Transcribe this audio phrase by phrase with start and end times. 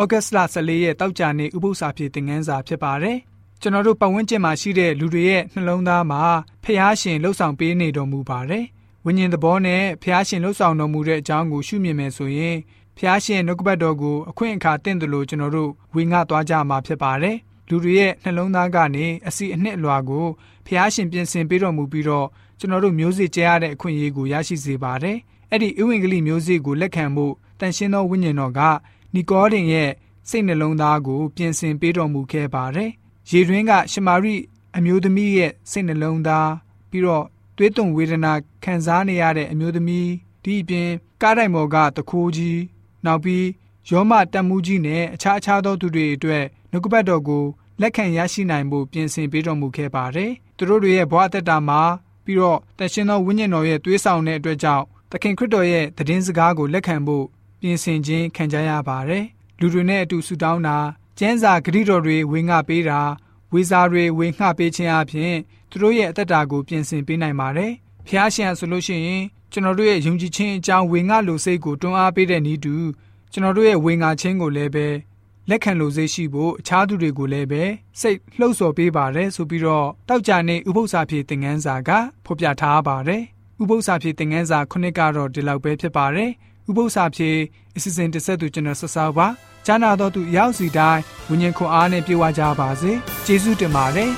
[0.00, 3.18] ဩဂတ်စ်လ14ရက်တောက်ကြနေ့ဥပုသ္စာဖြစ်သင်ခန်းစာဖြစ်ပါတယ်။
[3.60, 6.22] ကျွန်တော်တို့ပတ်ဝန်းကျင်မှာရှိတဲ့လူတွေရဲ့နှလုံးသားမှာ
[6.64, 8.64] ဖះရှင်လှုပ်ဆောင်ပေးနေတော်မူပါတယ်။
[9.04, 12.56] ဝိညာဉ်သဘောနဲ့ဖះရှင်လှုပ်ဆောင်တော်မူတဲ့အကြောင်းကိုရှုမြင်မယ်ဆိုရင်
[12.96, 17.36] ဖះရှင်နှုတ်ကပတ်တော်ကိုအခွင့်အခါတင့်တယ်လို့ကျွန်တော်တို့ဝေငှသွားကြမှာဖြစ်ပါတယ်။
[17.68, 20.26] လူတွေရဲ့နှလုံးသားကနေအစီအနှစ်အလွှာကို
[20.66, 22.26] ဖះရှင်ပြင်ဆင်ပေးတော်မူပြီးတော့
[22.58, 25.18] ကျွန်တော်တို့မျိုးစေ့ကျဲရတဲ့အခွင့်အရေးကိုရရှိစေပါတယ်။
[25.50, 28.60] အဲ့ဒီဥဝင်ကလေးမျိုးစေ့ကိုလက်ခံဖို့တန်ရှင်းသောဝိညာဉ်တော်က
[29.14, 29.90] နီကောဒင်ရဲ့
[30.28, 32.90] စိတ်နှလုံးသားကို ပြင်ဆင်ပေးတော်မူခဲ့ပါတယ်။
[33.30, 34.34] ရေတွင်းကရှမာရိ
[34.76, 36.50] အမျိုးသမီးရဲ့စိတ်နှလုံးသား
[36.90, 37.24] ပြီးတော့
[37.56, 38.32] သွေးသွန်ဝေဒနာ
[38.64, 40.08] ခံစားနေရတဲ့အမျိုးသမီး
[40.44, 40.88] ဒီအပြင်
[41.22, 42.60] ကားတိုင်ပေါ်ကတခိုးကြီး
[43.04, 43.46] နောက်ပြီး
[43.90, 47.44] ယောမတက်မှုကြီးနဲ့အခြားအခြားသောသူတွေအတွက်နှုတ်ကပတ်တော်ကို
[47.80, 51.80] လက်ခံရရှိနိုင်ဖို့ပြင်ဆင်ပေးတော်မူခဲ့ပါတယ်။သူတို့တွေရဲ့ဘဝအသက်တာမှာ
[52.24, 57.26] ပြီးတော့တရှင်သောဝိညာဉ်တော်ရဲ့သွေးဆောင်တဲ့အတွက်ကြောင့်သခင်ခရစ်တော်ရဲ့သတင်းစကားကိုလက်ခံဖို့
[57.62, 59.24] ပြင်ဆင်ခြင်းခံကြရပါတယ်။
[59.60, 60.76] လူတွေနဲ့အတူဆူတောင်းတာ
[61.18, 63.00] ကျမ်းစာဂရိတော်တွေဝေငှပေးတာ
[63.52, 65.34] ဝေစာတွေဝေငှပေးခြင်းအပြင်
[65.70, 67.72] သူတို့ရဲ့အသက်တာကိုပြင်ဆင်ပေးနိုင်ပါတယ်။
[68.06, 69.22] ဖျားရှင်ဆိုလို့ရှိရင်
[69.52, 72.74] ကျွန်တော်တို့ရဲ့ယုံကြည်ခြင်းအကြောင်းဝေငှလိုစိတ်ကိုတွန်းအားပေးတဲ့ဤတူ
[73.32, 74.86] ကျွန်တော်တို့ရဲ့ဝေငှခြင်းကိုလည်းပဲ
[75.48, 77.62] လက်ခံလိုစိတ်ရှိဖို့အခြားသူတွေကိုလည်းပဲ
[78.00, 81.90] စိတ်လှုပ်ဆော်ပေးပါတယ်ဆိုပြီးတော့တောက်ကြနေဥပု္ပ္ပစာဖြည့်သင်ခန်းစာက
[82.24, 83.22] ဖော်ပြထားပါတယ်
[83.62, 86.30] ဥပု္ပ္ပစာဖြည့်သင်ခန်းစာခုနှစ်ကတော့ဒီလောက်ပဲဖြစ်ပါတယ်
[86.68, 87.38] ဥပု္ပ္ပစာဖြည့်
[87.76, 89.28] အစီအစဉ်တစ်ဆက်သူကျွန်တော်ဆက်ဆောက်ပါ
[89.66, 92.92] ကျမ်းနာတော်သူရောက်စီတိုင်းဝิญဉ်ခွန်အားနဲ့ပြေဝကြပါစေ
[93.26, 94.10] ကျေးဇူးတင်ပါတယ်